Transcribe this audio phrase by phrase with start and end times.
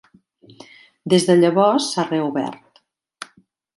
[1.13, 2.83] Des de llavors s'ha reobert.